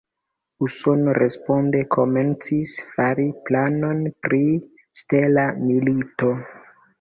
Usono 0.67 1.11
responde 1.17 1.81
komencis 1.95 2.71
fari 2.95 3.27
planon 3.51 4.01
pri 4.27 4.41
"stela 5.03 5.45
milito". 5.69 6.33